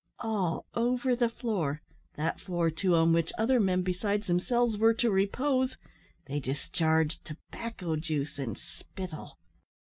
[0.17, 1.83] All over the floor
[2.15, 5.77] that floor, too, on which other men besides themselves were to repose
[6.25, 9.37] they discharged tobacco juice and spittle.